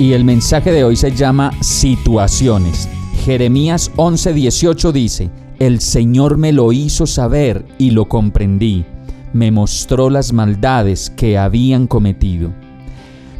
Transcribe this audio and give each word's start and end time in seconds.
Y 0.00 0.14
el 0.14 0.24
mensaje 0.24 0.72
de 0.72 0.82
hoy 0.82 0.96
se 0.96 1.12
llama 1.12 1.52
Situaciones. 1.60 2.88
Jeremías 3.24 3.92
11:18 3.94 4.90
dice, 4.90 5.30
El 5.60 5.80
Señor 5.80 6.38
me 6.38 6.50
lo 6.50 6.72
hizo 6.72 7.06
saber 7.06 7.64
y 7.78 7.92
lo 7.92 8.08
comprendí 8.08 8.84
me 9.32 9.50
mostró 9.50 10.10
las 10.10 10.32
maldades 10.32 11.10
que 11.10 11.38
habían 11.38 11.86
cometido. 11.86 12.52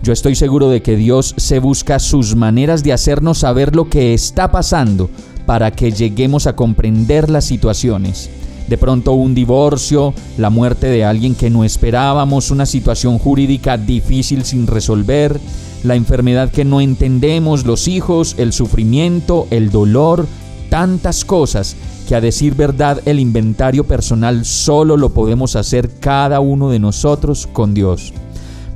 Yo 0.02 0.12
estoy 0.12 0.34
seguro 0.34 0.70
de 0.70 0.82
que 0.82 0.96
Dios 0.96 1.34
se 1.36 1.58
busca 1.58 1.98
sus 1.98 2.34
maneras 2.34 2.82
de 2.82 2.92
hacernos 2.92 3.38
saber 3.38 3.76
lo 3.76 3.90
que 3.90 4.14
está 4.14 4.50
pasando 4.50 5.10
para 5.46 5.70
que 5.72 5.92
lleguemos 5.92 6.46
a 6.46 6.56
comprender 6.56 7.28
las 7.28 7.44
situaciones. 7.44 8.30
De 8.70 8.78
pronto 8.78 9.14
un 9.14 9.34
divorcio, 9.34 10.14
la 10.38 10.48
muerte 10.48 10.86
de 10.86 11.04
alguien 11.04 11.34
que 11.34 11.50
no 11.50 11.64
esperábamos, 11.64 12.52
una 12.52 12.66
situación 12.66 13.18
jurídica 13.18 13.76
difícil 13.76 14.44
sin 14.44 14.68
resolver, 14.68 15.40
la 15.82 15.96
enfermedad 15.96 16.52
que 16.52 16.64
no 16.64 16.80
entendemos, 16.80 17.66
los 17.66 17.88
hijos, 17.88 18.36
el 18.38 18.52
sufrimiento, 18.52 19.48
el 19.50 19.72
dolor, 19.72 20.28
tantas 20.68 21.24
cosas 21.24 21.74
que 22.06 22.14
a 22.14 22.20
decir 22.20 22.54
verdad 22.54 23.02
el 23.06 23.18
inventario 23.18 23.82
personal 23.82 24.44
solo 24.44 24.96
lo 24.96 25.10
podemos 25.10 25.56
hacer 25.56 25.90
cada 25.98 26.38
uno 26.38 26.70
de 26.70 26.78
nosotros 26.78 27.48
con 27.52 27.74
Dios. 27.74 28.12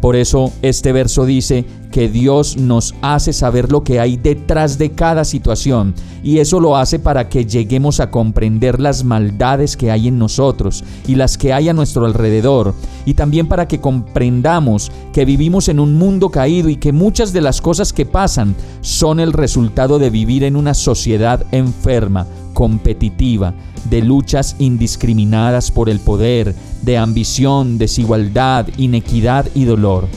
Por 0.01 0.17
eso 0.17 0.53
este 0.61 0.91
verso 0.91 1.25
dice 1.25 1.67
que 1.95 2.09
Dios 2.09 2.56
nos 2.56 2.92
hace 3.03 3.33
saber 3.33 3.70
lo 3.70 3.84
que 3.84 4.00
hay 4.00 4.17
detrás 4.17 4.78
de 4.78 4.91
cada 4.91 5.25
situación 5.25 5.95
y 6.25 6.41
eso 6.41 6.59
lo 6.59 6.77
hace 6.77 6.98
para 6.98 7.28
que 7.28 7.47
lleguemos 7.47 8.01
a 8.01 8.11
comprender 8.11 8.81
las 8.81 9.05
maldades 9.05 9.77
que 9.77 9.92
hay 9.92 10.09
en 10.09 10.19
nosotros 10.19 10.83
y 11.06 11.14
las 11.14 11.39
que 11.39 11.53
hay 11.53 11.69
a 11.69 11.73
nuestro 11.73 12.05
alrededor 12.05 12.75
y 13.06 13.14
también 13.14 13.47
para 13.47 13.69
que 13.69 13.81
comprendamos 13.81 14.91
que 15.12 15.25
vivimos 15.25 15.69
en 15.69 15.78
un 15.78 15.95
mundo 15.95 16.31
caído 16.31 16.69
y 16.69 16.75
que 16.75 16.91
muchas 16.91 17.33
de 17.33 17.42
las 17.42 17.61
cosas 17.61 17.92
que 17.92 18.06
pasan 18.06 18.56
son 18.81 19.20
el 19.20 19.33
resultado 19.33 20.01
de 20.01 20.11
vivir 20.11 20.42
en 20.42 20.56
una 20.56 20.75
sociedad 20.75 21.47
enferma, 21.53 22.27
competitiva, 22.55 23.55
de 23.89 24.03
luchas 24.03 24.56
indiscriminadas 24.58 25.70
por 25.70 25.89
el 25.89 26.01
poder, 26.01 26.56
de 26.83 26.98
ambición, 26.98 27.79
desigualdad, 27.79 28.67
inequidad 28.79 29.47
y 29.55 29.62
dolor. 29.62 30.08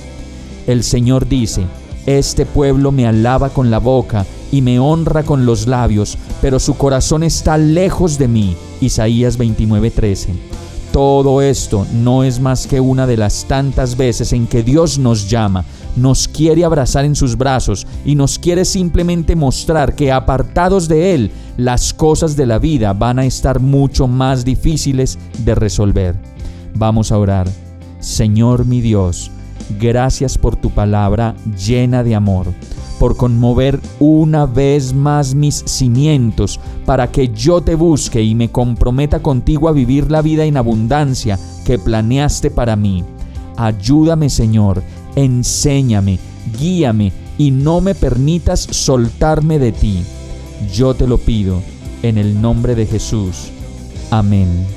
El 0.68 0.84
Señor 0.84 1.28
dice, 1.28 1.64
Este 2.06 2.46
pueblo 2.46 2.92
me 2.92 3.08
alaba 3.08 3.50
con 3.50 3.72
la 3.72 3.80
boca 3.80 4.26
y 4.52 4.62
me 4.62 4.80
honra 4.80 5.24
con 5.24 5.46
los 5.46 5.66
labios, 5.66 6.18
pero 6.42 6.60
su 6.60 6.76
corazón 6.76 7.24
está 7.24 7.58
lejos 7.58 8.18
de 8.18 8.28
mí. 8.28 8.56
Isaías 8.82 9.40
29:13. 9.40 10.36
Todo 10.92 11.42
esto 11.42 11.86
no 11.94 12.24
es 12.24 12.40
más 12.40 12.68
que 12.68 12.80
una 12.80 13.08
de 13.08 13.18
las 13.18 13.46
tantas 13.46 13.98
veces 13.98 14.34
en 14.34 14.48
que 14.48 14.64
Dios 14.64 15.00
nos 15.00 15.30
llama 15.30 15.66
nos 15.98 16.28
quiere 16.28 16.64
abrazar 16.64 17.06
en 17.06 17.16
sus 17.16 17.36
brazos 17.36 17.86
y 18.06 18.16
nos 18.16 18.38
quiere 18.40 18.64
simplemente 18.66 19.36
mostrar 19.36 19.96
que 19.96 20.12
apartados 20.12 20.88
de 20.88 21.16
Él, 21.16 21.32
las 21.58 21.94
cosas 21.94 22.36
de 22.36 22.46
la 22.46 22.60
vida 22.60 22.94
van 22.94 23.20
a 23.20 23.26
estar 23.26 23.60
mucho 23.60 24.08
más 24.08 24.46
difíciles 24.46 25.18
de 25.40 25.56
resolver. 25.56 26.16
Vamos 26.76 27.12
a 27.12 27.18
orar. 27.18 27.48
Señor 28.00 28.66
mi 28.66 28.80
Dios, 28.80 29.32
gracias 29.80 30.38
por 30.38 30.56
tu 30.56 30.70
palabra 30.70 31.36
llena 31.58 32.04
de 32.04 32.16
amor, 32.16 32.48
por 33.00 33.18
conmover 33.18 33.80
una 34.00 34.46
vez 34.46 34.94
más 34.94 35.36
mis 35.36 35.64
cimientos 35.66 36.60
para 36.86 37.12
que 37.12 37.30
yo 37.30 37.62
te 37.62 37.76
busque 37.76 38.22
y 38.22 38.36
me 38.36 38.50
comprometa 38.50 39.22
contigo 39.22 39.70
a 39.70 39.74
vivir 39.74 40.12
la 40.12 40.22
vida 40.22 40.46
en 40.46 40.58
abundancia 40.58 41.40
que 41.66 41.80
planeaste 41.80 42.52
para 42.52 42.76
mí. 42.76 43.04
Ayúdame 43.58 44.30
Señor 44.30 44.84
enséñame, 45.18 46.20
guíame 46.60 47.12
y 47.38 47.52
no 47.52 47.82
me 47.82 47.96
permitas 47.96 48.62
soltarme 48.62 49.60
de 49.60 49.72
ti. 49.72 50.04
Yo 50.74 50.94
te 50.94 51.08
lo 51.08 51.18
pido 51.18 51.62
en 52.04 52.18
el 52.18 52.40
nombre 52.40 52.76
de 52.76 52.86
Jesús. 52.86 53.50
Amén. 54.12 54.77